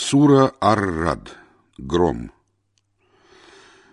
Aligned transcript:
Сура 0.00 0.54
Ар-Рад. 0.60 1.36
Гром. 1.76 2.30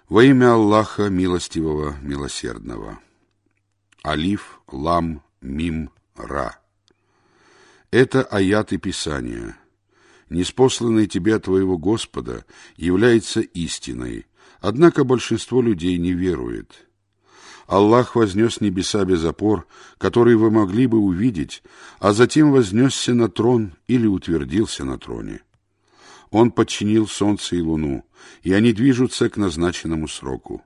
Во 0.07 0.23
имя 0.23 0.53
Аллаха 0.53 1.09
Милостивого, 1.09 1.95
Милосердного. 1.99 2.99
Алиф, 4.05 4.61
Лам, 4.71 5.23
Мим, 5.41 5.89
Ра. 6.15 6.59
Это 7.89 8.21
аяты 8.21 8.77
Писания. 8.77 9.57
Неспосланный 10.29 11.07
тебе 11.07 11.39
твоего 11.39 11.75
Господа 11.79 12.45
является 12.77 13.41
истиной, 13.41 14.27
однако 14.61 15.05
большинство 15.05 15.59
людей 15.59 15.97
не 15.97 16.13
верует. 16.13 16.87
Аллах 17.65 18.15
вознес 18.15 18.61
небеса 18.61 19.05
без 19.05 19.25
опор, 19.25 19.67
которые 19.97 20.37
вы 20.37 20.51
могли 20.51 20.85
бы 20.85 20.99
увидеть, 20.99 21.63
а 21.97 22.13
затем 22.13 22.51
вознесся 22.51 23.15
на 23.15 23.27
трон 23.27 23.73
или 23.87 24.05
утвердился 24.05 24.85
на 24.85 24.99
троне. 24.99 25.41
Он 26.35 26.51
подчинил 26.51 27.07
солнце 27.07 27.55
и 27.55 27.61
луну, 27.61 28.03
и 28.43 28.51
они 28.51 28.73
движутся 28.73 29.29
к 29.29 29.37
назначенному 29.37 30.09
сроку. 30.09 30.61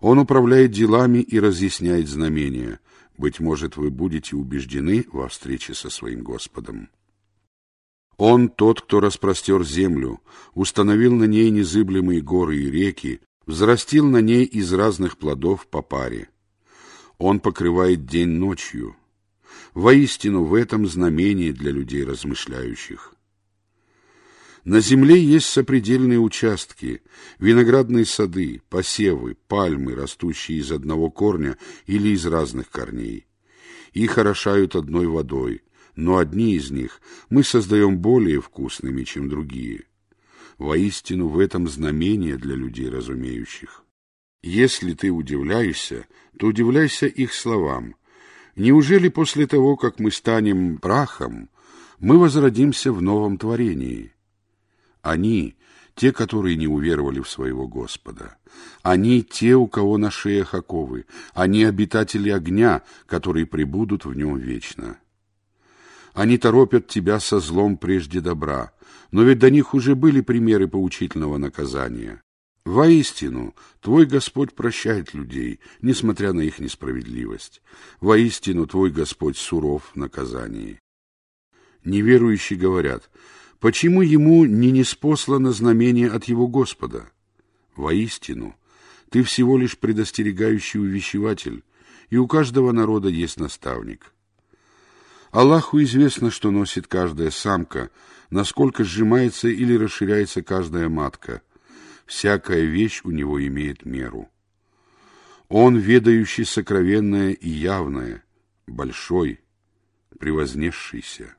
Он 0.00 0.18
управляет 0.18 0.70
делами 0.70 1.18
и 1.18 1.38
разъясняет 1.38 2.08
знамения. 2.08 2.80
Быть 3.18 3.38
может, 3.38 3.76
вы 3.76 3.90
будете 3.90 4.36
убеждены 4.36 5.04
во 5.12 5.28
встрече 5.28 5.74
со 5.74 5.90
своим 5.90 6.22
Господом. 6.22 6.88
Он 8.16 8.48
тот, 8.48 8.80
кто 8.80 9.00
распростер 9.00 9.64
землю, 9.64 10.22
установил 10.54 11.14
на 11.14 11.24
ней 11.24 11.50
незыблемые 11.50 12.22
горы 12.22 12.56
и 12.56 12.70
реки, 12.70 13.20
взрастил 13.44 14.06
на 14.06 14.22
ней 14.22 14.44
из 14.44 14.72
разных 14.72 15.18
плодов 15.18 15.66
по 15.66 15.82
паре. 15.82 16.30
Он 17.18 17.40
покрывает 17.40 18.06
день 18.06 18.30
ночью. 18.30 18.96
Воистину 19.74 20.44
в 20.44 20.54
этом 20.54 20.86
знамение 20.86 21.52
для 21.52 21.70
людей 21.70 22.02
размышляющих. 22.02 23.12
На 24.66 24.80
земле 24.80 25.22
есть 25.22 25.46
сопредельные 25.46 26.18
участки, 26.18 27.00
виноградные 27.38 28.04
сады, 28.04 28.62
посевы, 28.68 29.36
пальмы, 29.46 29.94
растущие 29.94 30.58
из 30.58 30.72
одного 30.72 31.08
корня 31.08 31.56
или 31.86 32.08
из 32.08 32.26
разных 32.26 32.68
корней. 32.70 33.28
Их 33.92 34.18
орошают 34.18 34.74
одной 34.74 35.06
водой, 35.06 35.62
но 35.94 36.16
одни 36.16 36.56
из 36.56 36.72
них 36.72 37.00
мы 37.30 37.44
создаем 37.44 37.98
более 37.98 38.40
вкусными, 38.40 39.04
чем 39.04 39.28
другие. 39.28 39.84
Воистину 40.58 41.28
в 41.28 41.38
этом 41.38 41.68
знамение 41.68 42.36
для 42.36 42.56
людей 42.56 42.88
разумеющих. 42.88 43.84
Если 44.42 44.94
ты 44.94 45.10
удивляешься, 45.10 46.08
то 46.40 46.48
удивляйся 46.48 47.06
их 47.06 47.34
словам. 47.34 47.94
Неужели 48.56 49.10
после 49.10 49.46
того, 49.46 49.76
как 49.76 50.00
мы 50.00 50.10
станем 50.10 50.78
прахом, 50.78 51.50
мы 52.00 52.18
возродимся 52.18 52.92
в 52.92 53.00
новом 53.00 53.38
творении? 53.38 54.15
Они, 55.06 55.54
те, 55.94 56.10
которые 56.10 56.56
не 56.56 56.66
уверовали 56.66 57.20
в 57.20 57.30
своего 57.30 57.68
Господа. 57.68 58.38
Они, 58.82 59.22
те, 59.22 59.54
у 59.54 59.68
кого 59.68 59.98
на 59.98 60.10
шеях 60.10 60.52
оковы. 60.52 61.06
Они, 61.32 61.62
обитатели 61.62 62.28
огня, 62.28 62.82
которые 63.06 63.46
пребудут 63.46 64.04
в 64.04 64.14
нем 64.14 64.36
вечно. 64.36 64.98
Они 66.12 66.38
торопят 66.38 66.88
тебя 66.88 67.20
со 67.20 67.38
злом 67.38 67.76
прежде 67.76 68.20
добра, 68.20 68.72
но 69.12 69.22
ведь 69.22 69.38
до 69.38 69.48
них 69.48 69.74
уже 69.74 69.94
были 69.94 70.22
примеры 70.22 70.66
поучительного 70.66 71.38
наказания. 71.38 72.20
Воистину, 72.64 73.54
твой 73.80 74.06
Господь 74.06 74.54
прощает 74.54 75.14
людей, 75.14 75.60
несмотря 75.82 76.32
на 76.32 76.40
их 76.40 76.58
несправедливость. 76.58 77.62
Воистину, 78.00 78.66
твой 78.66 78.90
Господь 78.90 79.36
суров 79.36 79.92
в 79.94 79.96
наказании. 79.96 80.80
Неверующие 81.84 82.58
говорят, 82.58 83.08
Почему 83.60 84.02
ему 84.02 84.44
не 84.44 84.70
неспослано 84.70 85.52
знамение 85.52 86.10
от 86.10 86.24
его 86.24 86.46
Господа? 86.46 87.10
Воистину, 87.74 88.54
ты 89.10 89.22
всего 89.22 89.56
лишь 89.56 89.78
предостерегающий 89.78 90.80
увещеватель, 90.80 91.62
и 92.10 92.16
у 92.16 92.26
каждого 92.26 92.72
народа 92.72 93.08
есть 93.08 93.38
наставник. 93.38 94.12
Аллаху 95.30 95.82
известно, 95.82 96.30
что 96.30 96.50
носит 96.50 96.86
каждая 96.86 97.30
самка, 97.30 97.90
насколько 98.30 98.84
сжимается 98.84 99.48
или 99.48 99.74
расширяется 99.74 100.42
каждая 100.42 100.88
матка. 100.88 101.42
Всякая 102.06 102.62
вещь 102.62 103.00
у 103.04 103.10
него 103.10 103.44
имеет 103.44 103.84
меру. 103.84 104.28
Он, 105.48 105.76
ведающий 105.76 106.44
сокровенное 106.44 107.32
и 107.32 107.48
явное, 107.48 108.24
большой, 108.66 109.40
превознесшийся. 110.18 111.36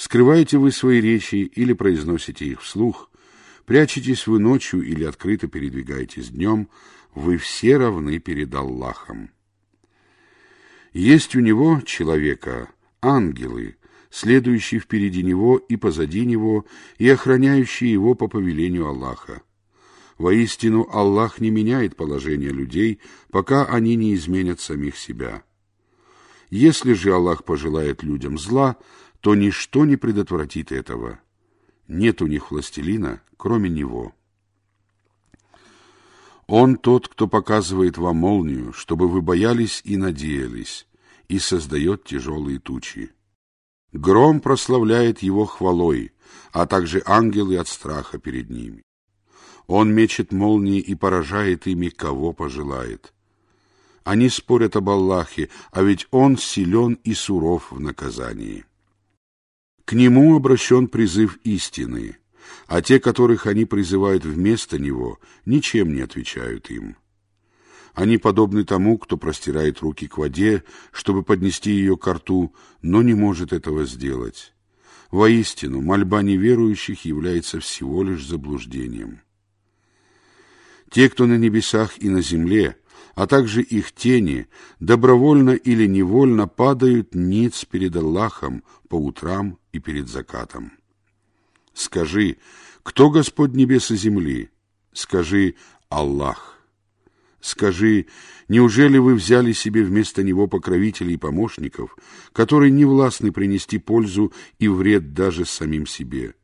Скрываете 0.00 0.56
вы 0.56 0.72
свои 0.72 0.98
речи 0.98 1.34
или 1.34 1.74
произносите 1.74 2.46
их 2.46 2.62
вслух, 2.62 3.10
прячетесь 3.66 4.26
вы 4.26 4.38
ночью 4.38 4.80
или 4.80 5.04
открыто 5.04 5.46
передвигаетесь 5.46 6.30
днем, 6.30 6.70
вы 7.14 7.36
все 7.36 7.76
равны 7.76 8.18
перед 8.18 8.54
Аллахом. 8.54 9.28
Есть 10.94 11.36
у 11.36 11.40
него, 11.40 11.82
человека, 11.84 12.70
ангелы, 13.02 13.76
следующие 14.08 14.80
впереди 14.80 15.22
него 15.22 15.58
и 15.58 15.76
позади 15.76 16.24
него, 16.24 16.64
и 16.96 17.06
охраняющие 17.06 17.92
его 17.92 18.14
по 18.14 18.26
повелению 18.26 18.86
Аллаха. 18.86 19.42
Воистину, 20.16 20.88
Аллах 20.90 21.40
не 21.40 21.50
меняет 21.50 21.94
положение 21.94 22.52
людей, 22.52 23.00
пока 23.30 23.66
они 23.66 23.96
не 23.96 24.14
изменят 24.14 24.60
самих 24.60 24.96
себя. 24.96 25.42
Если 26.48 26.94
же 26.94 27.12
Аллах 27.12 27.44
пожелает 27.44 28.02
людям 28.02 28.38
зла, 28.38 28.76
то 29.20 29.34
ничто 29.34 29.84
не 29.84 29.96
предотвратит 29.96 30.72
этого. 30.72 31.20
Нет 31.88 32.22
у 32.22 32.26
них 32.26 32.50
властелина, 32.50 33.22
кроме 33.36 33.68
него. 33.68 34.14
Он 36.46 36.76
тот, 36.76 37.08
кто 37.08 37.28
показывает 37.28 37.96
вам 37.96 38.16
молнию, 38.16 38.72
чтобы 38.72 39.08
вы 39.08 39.22
боялись 39.22 39.82
и 39.84 39.96
надеялись, 39.96 40.86
и 41.28 41.38
создает 41.38 42.04
тяжелые 42.04 42.58
тучи. 42.58 43.12
Гром 43.92 44.40
прославляет 44.40 45.20
его 45.20 45.44
хвалой, 45.44 46.12
а 46.52 46.66
также 46.66 47.02
ангелы 47.06 47.56
от 47.56 47.68
страха 47.68 48.18
перед 48.18 48.50
ними. 48.50 48.82
Он 49.66 49.92
мечет 49.94 50.32
молнии 50.32 50.80
и 50.80 50.96
поражает 50.96 51.66
ими, 51.66 51.88
кого 51.88 52.32
пожелает. 52.32 53.12
Они 54.02 54.28
спорят 54.28 54.74
об 54.74 54.88
Аллахе, 54.88 55.50
а 55.70 55.82
ведь 55.82 56.08
Он 56.10 56.36
силен 56.36 56.94
и 57.04 57.14
суров 57.14 57.70
в 57.70 57.78
наказании. 57.78 58.64
К 59.90 59.92
нему 59.94 60.36
обращен 60.36 60.86
призыв 60.86 61.40
истины, 61.42 62.18
а 62.68 62.80
те, 62.80 63.00
которых 63.00 63.48
они 63.48 63.64
призывают 63.64 64.24
вместо 64.24 64.78
него, 64.78 65.18
ничем 65.46 65.92
не 65.92 66.02
отвечают 66.02 66.70
им. 66.70 66.96
Они 67.94 68.16
подобны 68.16 68.62
тому, 68.62 68.98
кто 68.98 69.16
простирает 69.16 69.80
руки 69.80 70.06
к 70.06 70.16
воде, 70.16 70.62
чтобы 70.92 71.24
поднести 71.24 71.72
ее 71.72 71.96
к 71.96 72.06
рту, 72.06 72.54
но 72.82 73.02
не 73.02 73.14
может 73.14 73.52
этого 73.52 73.84
сделать. 73.84 74.54
Воистину, 75.10 75.80
мольба 75.80 76.22
неверующих 76.22 77.04
является 77.04 77.58
всего 77.58 78.04
лишь 78.04 78.24
заблуждением. 78.24 79.22
Те, 80.88 81.08
кто 81.10 81.26
на 81.26 81.36
небесах 81.36 82.00
и 82.00 82.08
на 82.08 82.22
земле, 82.22 82.76
а 83.14 83.26
также 83.26 83.62
их 83.62 83.92
тени, 83.92 84.46
добровольно 84.78 85.50
или 85.50 85.86
невольно 85.86 86.48
падают 86.48 87.14
ниц 87.14 87.64
перед 87.64 87.96
Аллахом 87.96 88.62
по 88.88 88.96
утрам 88.96 89.58
и 89.72 89.78
перед 89.78 90.08
закатом. 90.08 90.72
Скажи, 91.74 92.38
кто 92.82 93.10
Господь 93.10 93.54
небес 93.54 93.90
и 93.90 93.96
земли? 93.96 94.50
Скажи, 94.92 95.54
Аллах. 95.88 96.58
Скажи, 97.40 98.06
неужели 98.48 98.98
вы 98.98 99.14
взяли 99.14 99.52
себе 99.52 99.82
вместо 99.82 100.22
Него 100.22 100.46
покровителей 100.46 101.14
и 101.14 101.18
помощников, 101.18 101.96
которые 102.32 102.70
не 102.70 102.84
властны 102.84 103.32
принести 103.32 103.78
пользу 103.78 104.32
и 104.58 104.68
вред 104.68 105.14
даже 105.14 105.46
самим 105.46 105.86
себе? 105.86 106.34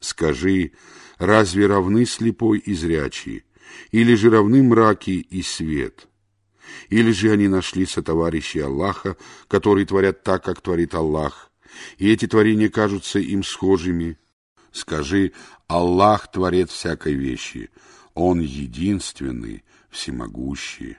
Скажи, 0.00 0.72
разве 1.16 1.66
равны 1.66 2.04
слепой 2.04 2.58
и 2.58 2.74
зрячий, 2.74 3.44
или 3.90 4.14
же 4.14 4.30
равны 4.30 4.62
мраки 4.62 5.10
и 5.10 5.42
свет? 5.42 6.08
Или 6.88 7.12
же 7.12 7.30
они 7.30 7.48
нашли 7.48 7.86
сотоварищей 7.86 8.60
Аллаха, 8.60 9.16
которые 9.46 9.86
творят 9.86 10.22
так, 10.22 10.44
как 10.44 10.60
творит 10.60 10.94
Аллах, 10.94 11.50
и 11.96 12.10
эти 12.10 12.26
творения 12.26 12.68
кажутся 12.68 13.18
им 13.18 13.42
схожими? 13.42 14.18
Скажи, 14.72 15.32
Аллах 15.66 16.30
творит 16.30 16.70
всякой 16.70 17.14
вещи, 17.14 17.70
Он 18.14 18.40
единственный, 18.40 19.64
всемогущий. 19.90 20.96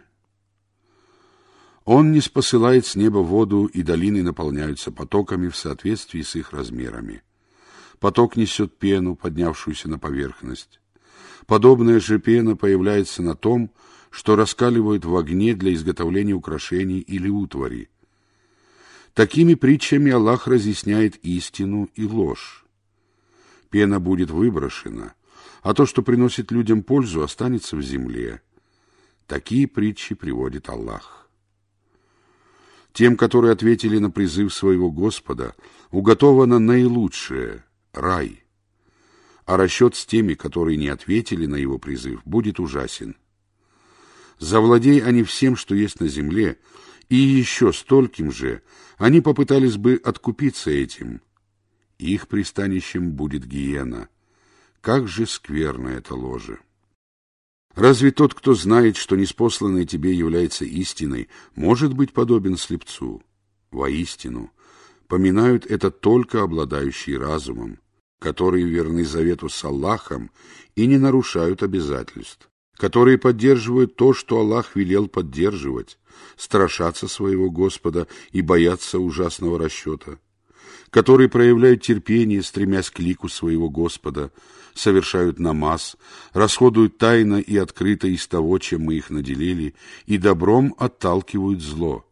Он 1.86 2.12
не 2.12 2.22
спосылает 2.22 2.86
с 2.86 2.96
неба 2.96 3.18
воду, 3.18 3.66
и 3.66 3.82
долины 3.82 4.22
наполняются 4.22 4.92
потоками 4.92 5.48
в 5.48 5.56
соответствии 5.56 6.22
с 6.22 6.36
их 6.36 6.54
размерами. 6.54 7.24
Поток 8.00 8.36
несет 8.36 8.78
пену, 8.78 9.16
поднявшуюся 9.16 9.90
на 9.90 9.98
поверхность. 9.98 10.80
Подобная 11.50 12.00
же 12.00 12.20
пена 12.20 12.56
появляется 12.56 13.24
на 13.24 13.34
том, 13.34 13.72
что 14.12 14.36
раскаливают 14.36 15.04
в 15.04 15.16
огне 15.18 15.56
для 15.56 15.74
изготовления 15.74 16.34
украшений 16.34 17.00
или 17.00 17.28
утвари. 17.28 17.90
Такими 19.16 19.56
притчами 19.56 20.12
Аллах 20.12 20.46
разъясняет 20.46 21.16
истину 21.26 21.90
и 21.96 22.06
ложь. 22.06 22.68
пена 23.72 24.00
будет 24.00 24.30
выброшена, 24.30 25.16
а 25.64 25.74
то, 25.74 25.88
что 25.88 26.04
приносит 26.04 26.52
людям 26.52 26.84
пользу, 26.84 27.24
останется 27.24 27.76
в 27.76 27.82
земле. 27.82 28.44
Такие 29.26 29.68
притчи 29.68 30.14
приводит 30.14 30.70
Аллах. 30.70 31.32
Тем, 32.94 33.18
которые 33.18 33.54
ответили 33.54 33.98
на 33.98 34.12
призыв 34.12 34.54
своего 34.54 34.92
Господа, 34.92 35.56
уготовано 35.90 36.60
наилучшее— 36.60 37.64
рай. 37.94 38.44
А 39.50 39.58
расчет 39.58 39.96
с 39.96 40.06
теми, 40.06 40.36
которые 40.36 40.78
не 40.78 40.90
ответили 40.90 41.48
на 41.48 41.56
его 41.56 41.80
призыв, 41.80 42.22
будет 42.24 42.60
ужасен. 42.60 43.18
Завладей 44.38 45.00
они 45.02 45.24
всем, 45.24 45.56
что 45.56 45.74
есть 45.74 46.00
на 46.00 46.08
земле, 46.08 46.60
и 47.10 47.16
еще 47.16 47.74
стольким 47.74 48.32
же, 48.32 48.62
они 49.00 49.22
попытались 49.22 49.78
бы 49.78 50.00
откупиться 50.04 50.70
этим. 50.70 51.24
Их 51.98 52.28
пристанищем 52.28 53.14
будет 53.14 53.44
гиена. 53.44 54.10
Как 54.82 55.08
же 55.08 55.26
скверно 55.26 55.88
это 55.88 56.14
ложе! 56.14 56.60
Разве 57.74 58.12
тот, 58.12 58.36
кто 58.36 58.54
знает, 58.54 58.98
что 58.98 59.16
неспосланное 59.16 59.86
тебе 59.86 60.14
является 60.14 60.64
истиной, 60.64 61.28
может 61.56 61.96
быть 61.96 62.14
подобен 62.14 62.56
слепцу? 62.56 63.24
Воистину, 63.72 64.52
поминают 65.08 65.66
это 65.66 65.90
только 65.90 66.44
обладающие 66.44 67.18
разумом, 67.18 67.80
которые 68.20 68.66
верны 68.66 69.06
завету 69.06 69.50
с 69.50 69.64
Аллахом 69.64 70.30
и 70.76 70.86
не 70.86 70.98
нарушают 70.98 71.64
обязательств, 71.64 72.50
которые 72.76 73.18
поддерживают 73.18 73.96
то, 73.96 74.14
что 74.14 74.40
Аллах 74.40 74.76
велел 74.76 75.08
поддерживать, 75.08 75.98
страшатся 76.36 77.08
своего 77.08 77.50
Господа 77.50 78.08
и 78.32 78.42
боятся 78.42 79.00
ужасного 79.00 79.58
расчета, 79.58 80.20
которые 80.90 81.30
проявляют 81.30 81.82
терпение, 81.82 82.44
стремясь 82.44 82.90
к 82.90 83.00
лику 83.00 83.30
своего 83.30 83.70
Господа, 83.70 84.32
совершают 84.74 85.40
намаз, 85.40 85.98
расходуют 86.34 86.98
тайно 86.98 87.40
и 87.40 87.58
открыто 87.58 88.08
из 88.08 88.28
того, 88.28 88.60
чем 88.60 88.84
мы 88.84 88.96
их 88.96 89.10
наделили, 89.10 89.76
и 90.06 90.18
добром 90.18 90.76
отталкивают 90.78 91.62
зло. 91.62 92.06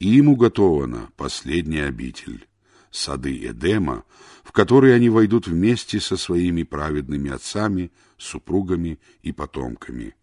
Им 0.00 0.28
уготована 0.28 1.10
последняя 1.16 1.84
обитель, 1.84 2.47
сады 2.90 3.36
Эдема, 3.46 4.04
в 4.42 4.52
которые 4.52 4.94
они 4.94 5.08
войдут 5.08 5.46
вместе 5.46 6.00
со 6.00 6.16
своими 6.16 6.62
праведными 6.62 7.30
отцами, 7.30 7.92
супругами 8.16 8.98
и 9.22 9.32
потомками. 9.32 10.14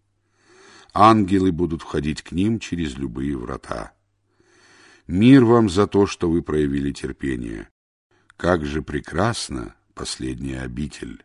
Ангелы 0.92 1.52
будут 1.52 1.82
входить 1.82 2.22
к 2.22 2.32
ним 2.32 2.58
через 2.58 2.96
любые 2.96 3.36
врата. 3.36 3.92
Мир 5.06 5.44
вам 5.44 5.68
за 5.68 5.86
то, 5.86 6.06
что 6.06 6.30
вы 6.30 6.42
проявили 6.42 6.90
терпение. 6.92 7.68
Как 8.36 8.64
же 8.64 8.82
прекрасна 8.82 9.74
последняя 9.94 10.60
обитель! 10.60 11.22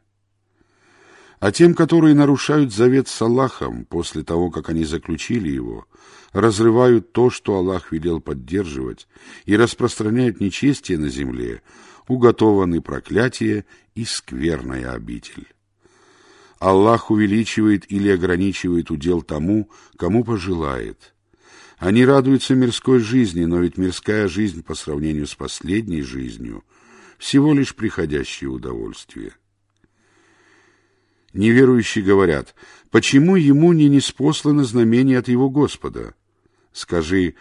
А 1.41 1.51
тем, 1.51 1.73
которые 1.73 2.13
нарушают 2.13 2.71
завет 2.71 3.07
с 3.07 3.19
Аллахом 3.19 3.85
после 3.85 4.23
того, 4.23 4.51
как 4.51 4.69
они 4.69 4.85
заключили 4.85 5.49
его, 5.49 5.87
разрывают 6.33 7.13
то, 7.13 7.31
что 7.31 7.55
Аллах 7.55 7.91
велел 7.91 8.21
поддерживать, 8.21 9.07
и 9.45 9.57
распространяют 9.57 10.39
нечестие 10.39 10.99
на 10.99 11.09
земле, 11.09 11.63
уготованы 12.07 12.79
проклятие 12.79 13.65
и 13.95 14.05
скверная 14.05 14.91
обитель. 14.91 15.47
Аллах 16.59 17.09
увеличивает 17.09 17.91
или 17.91 18.09
ограничивает 18.09 18.91
удел 18.91 19.23
тому, 19.23 19.71
кому 19.97 20.23
пожелает. 20.23 21.15
Они 21.79 22.05
радуются 22.05 22.53
мирской 22.53 22.99
жизни, 22.99 23.45
но 23.45 23.57
ведь 23.61 23.79
мирская 23.79 24.27
жизнь 24.27 24.61
по 24.61 24.75
сравнению 24.75 25.25
с 25.25 25.33
последней 25.33 26.03
жизнью 26.03 26.63
всего 27.17 27.51
лишь 27.55 27.73
приходящее 27.73 28.51
удовольствие. 28.51 29.33
Неверующие 31.33 32.03
говорят, 32.03 32.55
почему 32.89 33.35
ему 33.35 33.71
не 33.73 33.87
неспослано 33.87 34.65
знамение 34.65 35.19
от 35.19 35.29
его 35.29 35.49
Господа? 35.49 36.13
Скажи, 36.73 37.35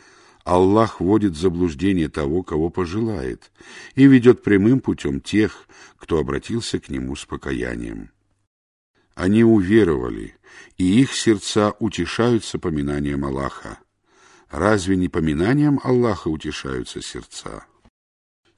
Аллах 0.44 1.00
вводит 1.00 1.32
в 1.32 1.40
заблуждение 1.40 2.08
того, 2.08 2.42
кого 2.42 2.70
пожелает, 2.70 3.50
и 3.94 4.06
ведет 4.06 4.42
прямым 4.42 4.81
путем 4.81 5.20
тех, 5.20 5.69
кто 5.96 6.19
обратился 6.19 6.78
к 6.78 6.88
нему 6.88 7.16
с 7.16 7.25
покаянием. 7.25 8.10
Они 9.14 9.44
уверовали, 9.44 10.37
и 10.78 11.00
их 11.00 11.12
сердца 11.12 11.75
утешаются 11.78 12.58
поминанием 12.58 13.25
Аллаха. 13.25 13.78
Разве 14.50 14.96
не 14.96 15.08
поминанием 15.08 15.78
Аллаха 15.82 16.28
утешаются 16.28 17.02
сердца? 17.02 17.64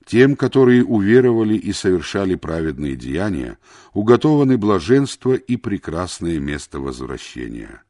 Тем, 0.04 0.34
которые 0.36 0.84
уверовали 0.84 1.54
и 1.54 1.72
совершали 1.72 2.34
праведные 2.34 2.96
деяния, 2.96 3.58
уготованы 3.92 4.58
блаженство 4.58 5.34
и 5.34 5.56
прекрасное 5.56 6.40
место 6.40 6.80
возвращения. 6.80 7.82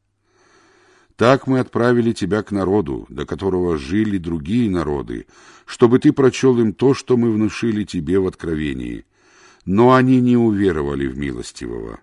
Так 1.17 1.47
мы 1.47 1.61
отправили 1.61 2.13
тебя 2.13 2.43
к 2.43 2.51
народу, 2.51 3.07
до 3.09 3.25
которого 3.25 3.79
жили 3.79 4.19
другие 4.19 4.71
народы, 4.71 5.27
чтобы 5.67 5.99
ты 5.99 6.13
прочел 6.13 6.59
им 6.59 6.73
то, 6.73 6.95
что 6.95 7.17
мы 7.17 7.33
внушили 7.33 7.85
тебе 7.85 8.19
в 8.19 8.27
откровении. 8.27 9.05
Но 9.65 9.95
они 9.95 10.21
не 10.21 10.37
уверовали 10.37 11.07
в 11.07 11.17
милостивого. 11.17 12.01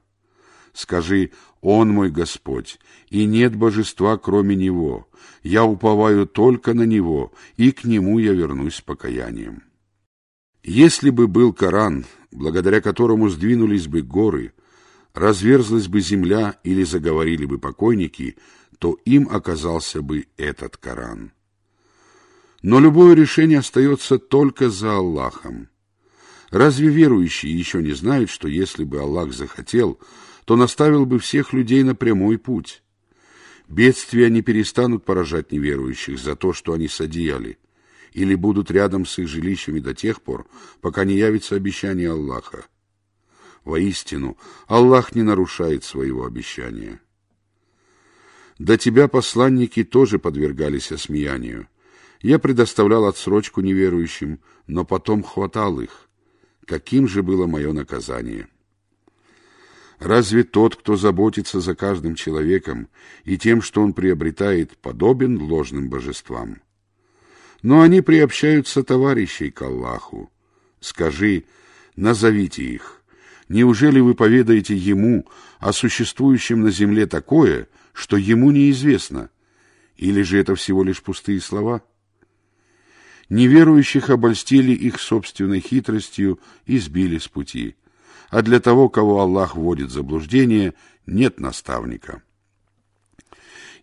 Скажи, 0.74 1.32
Он 1.62 1.90
мой 1.90 2.10
Господь, 2.10 2.80
и 3.10 3.26
нет 3.26 3.56
божества, 3.56 4.18
кроме 4.18 4.56
Него. 4.56 5.08
Я 5.44 5.66
уповаю 5.66 6.26
только 6.26 6.74
на 6.74 6.84
Него, 6.84 7.34
и 7.58 7.72
к 7.72 7.84
Нему 7.84 8.20
я 8.20 8.34
вернусь 8.34 8.76
с 8.76 8.82
покаянием. 8.82 9.64
Если 10.70 11.10
бы 11.10 11.28
был 11.28 11.52
Коран, 11.52 12.06
благодаря 12.32 12.80
которому 12.80 13.30
сдвинулись 13.30 13.88
бы 13.88 14.04
горы, 14.04 14.54
разверзлась 15.16 15.88
бы 15.88 16.00
земля 16.00 16.60
или 16.64 16.84
заговорили 16.84 17.46
бы 17.46 17.58
покойники, 17.58 18.38
то 18.78 19.00
им 19.04 19.28
оказался 19.32 20.04
бы 20.04 20.28
этот 20.38 20.78
Коран. 20.78 21.32
Но 22.62 22.80
любое 22.80 23.16
решение 23.16 23.58
остается 23.58 24.20
только 24.20 24.70
за 24.70 24.98
Аллахом. 24.98 25.70
Разве 26.52 26.90
верующие 26.90 27.52
еще 27.52 27.82
не 27.82 27.94
знают, 27.94 28.30
что 28.30 28.48
если 28.48 28.84
бы 28.84 29.00
Аллах 29.00 29.34
захотел, 29.34 30.00
то 30.46 30.56
наставил 30.56 31.08
бы 31.08 31.18
всех 31.18 31.52
людей 31.52 31.82
на 31.82 31.96
прямой 31.96 32.38
путь? 32.38 32.84
Бедствия 33.68 34.30
не 34.30 34.44
перестанут 34.44 35.04
поражать 35.04 35.52
неверующих 35.52 36.20
за 36.20 36.36
то, 36.36 36.54
что 36.54 36.74
они 36.74 36.88
содеяли– 36.88 37.58
или 38.14 38.36
будут 38.36 38.72
рядом 38.72 39.06
с 39.06 39.20
их 39.20 39.28
жилищами 39.28 39.80
до 39.80 39.94
тех 39.94 40.22
пор, 40.22 40.48
пока 40.82 41.06
не 41.06 41.16
явится 41.16 41.56
обещание 41.56 42.12
Аллаха. 42.12 42.66
Воистину, 43.64 44.38
Аллах 44.68 45.16
не 45.16 45.24
нарушает 45.24 45.84
своего 45.84 46.26
обещания. 46.26 47.02
До 48.58 48.78
тебя 48.78 49.08
посланники 49.08 49.84
тоже 49.84 50.20
подвергались 50.20 50.92
осмеянию. 50.92 51.68
Я 52.22 52.40
предоставлял 52.40 53.06
отсрочку 53.06 53.62
неверующим, 53.62 54.40
но 54.68 54.84
потом 54.84 55.24
хватал 55.24 55.80
их. 55.80 56.10
Каким 56.66 57.08
же 57.08 57.24
было 57.24 57.48
мое 57.48 57.72
наказание? 57.72 58.50
Разве 59.98 60.44
тот, 60.44 60.76
кто 60.76 60.96
заботится 60.96 61.60
за 61.60 61.76
каждым 61.76 62.16
человеком 62.16 62.90
и 63.24 63.38
тем, 63.38 63.62
что 63.62 63.82
он 63.82 63.94
приобретает, 63.94 64.78
подобен 64.78 65.42
ложным 65.42 65.90
божествам? 65.90 66.62
Но 67.62 67.82
они 67.82 68.02
приобщаются 68.02 68.84
товарищей 68.84 69.52
к 69.52 69.62
Аллаху. 69.62 70.32
Скажи, 70.80 71.44
назовите 71.96 72.64
их. 72.64 73.02
Неужели 73.50 74.00
вы 74.00 74.14
поведаете 74.14 74.76
ему 74.76 75.28
о 75.60 75.74
существующем 75.74 76.62
на 76.62 76.72
земле 76.72 77.08
такое, 77.08 77.68
что 77.94 78.16
ему 78.16 78.52
неизвестно? 78.52 79.30
Или 79.98 80.22
же 80.22 80.40
это 80.40 80.56
всего 80.56 80.84
лишь 80.84 81.02
пустые 81.02 81.42
слова? 81.42 81.82
Неверующих 83.28 84.10
обольстили 84.10 84.72
их 84.72 85.00
собственной 85.00 85.60
хитростью 85.60 86.40
и 86.66 86.80
сбили 86.80 87.18
с 87.18 87.28
пути. 87.28 87.76
А 88.30 88.42
для 88.42 88.60
того, 88.60 88.90
кого 88.90 89.20
Аллах 89.20 89.56
вводит 89.56 89.90
в 89.90 89.94
заблуждение, 89.94 90.76
нет 91.06 91.40
наставника. 91.40 92.22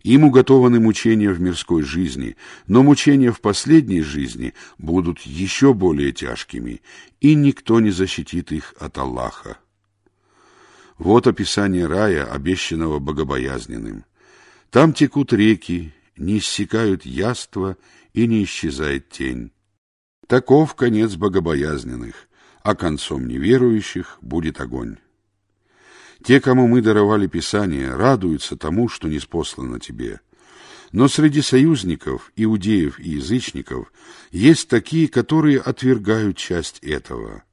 Им 0.07 0.23
уготованы 0.23 0.79
мучения 0.79 1.33
в 1.33 1.41
мирской 1.41 1.83
жизни, 1.83 2.37
но 2.65 2.81
мучения 2.81 3.33
в 3.33 3.41
последней 3.41 4.01
жизни 4.01 4.53
будут 4.77 5.19
еще 5.19 5.73
более 5.73 6.13
тяжкими, 6.13 6.81
и 7.19 7.35
никто 7.35 7.81
не 7.81 7.91
защитит 7.91 8.53
их 8.53 8.73
от 8.79 8.97
Аллаха. 8.97 9.57
Вот 10.97 11.27
описание 11.27 11.87
рая, 11.87 12.23
обещанного 12.23 12.99
богобоязненным. 12.99 14.05
Там 14.69 14.93
текут 14.93 15.33
реки, 15.33 15.93
не 16.15 16.37
иссякают 16.37 17.05
яства 17.05 17.75
и 18.13 18.27
не 18.27 18.45
исчезает 18.45 19.09
тень. 19.09 19.51
Таков 20.25 20.75
конец 20.75 21.15
богобоязненных, 21.15 22.29
а 22.63 22.75
концом 22.75 23.27
неверующих 23.27 24.19
будет 24.21 24.61
огонь. 24.61 24.99
Те, 26.23 26.41
кому 26.41 26.67
мы 26.67 26.81
даровали 26.81 27.27
Писание, 27.27 27.93
радуются 27.93 28.57
тому, 28.57 28.89
что 28.89 29.07
не 29.07 29.19
спослано 29.19 29.79
тебе. 29.79 30.19
Но 30.91 31.07
среди 31.07 31.41
союзников, 31.41 32.31
иудеев 32.35 32.99
и 32.99 33.11
язычников 33.11 33.91
есть 34.31 34.69
такие, 34.69 35.07
которые 35.07 35.59
отвергают 35.59 36.37
часть 36.37 36.79
этого. 36.79 37.43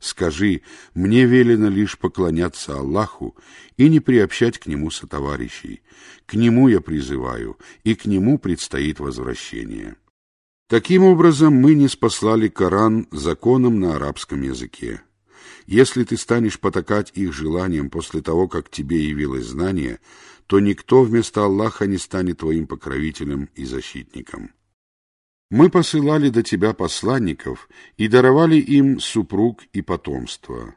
Скажи, 0.00 0.62
мне 0.94 1.26
велено 1.26 1.68
лишь 1.68 1.98
поклоняться 1.98 2.74
Аллаху 2.74 3.36
и 3.76 3.88
не 3.88 4.00
приобщать 4.00 4.58
к 4.58 4.66
Нему 4.66 4.90
сотоварищей. 4.90 5.82
К 6.26 6.34
Нему 6.34 6.68
я 6.68 6.80
призываю, 6.80 7.58
и 7.84 7.94
к 7.94 8.06
Нему 8.06 8.38
предстоит 8.38 8.98
возвращение. 8.98 9.96
Таким 10.68 11.04
образом, 11.04 11.54
мы 11.54 11.74
не 11.74 11.88
спаслали 11.88 12.48
Коран 12.48 13.08
законом 13.10 13.78
на 13.78 13.96
арабском 13.96 14.40
языке. 14.42 15.02
Если 15.70 16.02
ты 16.02 16.16
станешь 16.16 16.58
потакать 16.58 17.12
их 17.14 17.32
желаниям 17.32 17.90
после 17.90 18.22
того, 18.22 18.48
как 18.48 18.70
тебе 18.70 19.04
явилось 19.06 19.46
знание, 19.46 20.00
то 20.48 20.58
никто 20.58 21.04
вместо 21.04 21.44
Аллаха 21.44 21.86
не 21.86 21.96
станет 21.96 22.38
твоим 22.38 22.66
покровителем 22.66 23.48
и 23.54 23.64
защитником. 23.64 24.50
Мы 25.48 25.70
посылали 25.70 26.28
до 26.28 26.42
тебя 26.42 26.74
посланников 26.74 27.68
и 27.96 28.08
даровали 28.08 28.56
им 28.56 28.98
супруг 28.98 29.62
и 29.72 29.80
потомство. 29.80 30.74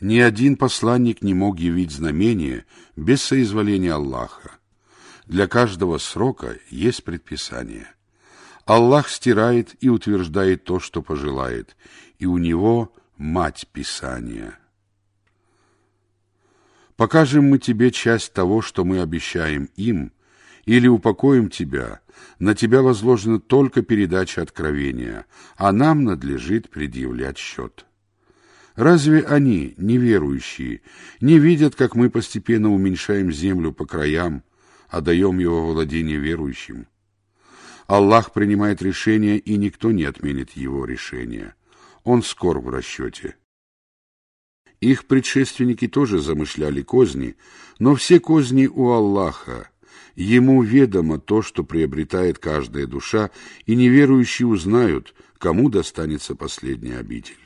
Ни 0.00 0.18
один 0.18 0.56
посланник 0.56 1.22
не 1.22 1.34
мог 1.34 1.60
явить 1.60 1.92
знамение 1.92 2.66
без 2.96 3.22
соизволения 3.22 3.92
Аллаха. 3.92 4.58
Для 5.24 5.46
каждого 5.46 5.98
срока 5.98 6.58
есть 6.68 7.04
предписание. 7.04 7.86
Аллах 8.64 9.08
стирает 9.08 9.76
и 9.78 9.88
утверждает 9.88 10.64
то, 10.64 10.80
что 10.80 11.00
пожелает, 11.00 11.76
и 12.18 12.26
у 12.26 12.38
Него 12.38 12.92
мать 13.22 13.68
Писания. 13.72 14.58
Покажем 16.96 17.44
мы 17.44 17.58
тебе 17.58 17.90
часть 17.92 18.32
того, 18.32 18.60
что 18.60 18.84
мы 18.84 19.00
обещаем 19.00 19.70
им, 19.76 20.12
или 20.64 20.88
упокоим 20.88 21.48
тебя, 21.48 22.00
на 22.38 22.54
тебя 22.54 22.82
возложена 22.82 23.40
только 23.40 23.82
передача 23.82 24.42
откровения, 24.42 25.26
а 25.56 25.72
нам 25.72 26.04
надлежит 26.04 26.68
предъявлять 26.68 27.38
счет. 27.38 27.86
Разве 28.74 29.20
они, 29.20 29.74
неверующие, 29.76 30.82
не 31.20 31.38
видят, 31.38 31.74
как 31.74 31.94
мы 31.94 32.10
постепенно 32.10 32.72
уменьшаем 32.72 33.30
землю 33.32 33.72
по 33.72 33.86
краям, 33.86 34.42
а 34.88 35.00
даем 35.00 35.38
его 35.38 35.72
владение 35.72 36.18
верующим? 36.18 36.86
Аллах 37.86 38.32
принимает 38.32 38.82
решение, 38.82 39.38
и 39.38 39.56
никто 39.56 39.92
не 39.92 40.04
отменит 40.04 40.52
его 40.52 40.84
решения. 40.84 41.54
Он 42.04 42.22
скор 42.22 42.60
в 42.60 42.68
расчете. 42.68 43.36
Их 44.80 45.06
предшественники 45.06 45.86
тоже 45.86 46.18
замышляли 46.18 46.82
козни, 46.82 47.36
но 47.78 47.94
все 47.94 48.18
козни 48.18 48.66
у 48.66 48.90
Аллаха, 48.90 49.72
Ему 50.14 50.62
ведомо 50.62 51.18
то, 51.18 51.42
что 51.42 51.64
приобретает 51.64 52.38
каждая 52.38 52.86
душа, 52.86 53.30
и 53.64 53.74
неверующие 53.74 54.46
узнают, 54.46 55.14
кому 55.38 55.70
достанется 55.70 56.34
последняя 56.34 56.98
обитель. 56.98 57.36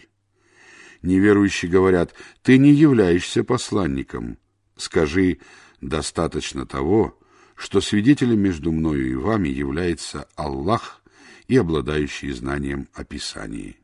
Неверующие 1.02 1.70
говорят, 1.70 2.14
ты 2.42 2.58
не 2.58 2.72
являешься 2.72 3.44
посланником. 3.44 4.38
Скажи, 4.76 5.38
достаточно 5.80 6.66
того, 6.66 7.18
что 7.54 7.80
свидетелем 7.80 8.40
между 8.40 8.72
мною 8.72 9.10
и 9.10 9.14
вами 9.14 9.48
является 9.48 10.28
Аллах 10.34 11.02
и 11.46 11.56
обладающий 11.56 12.32
знанием 12.32 12.88
о 12.92 13.04
Писании. 13.04 13.76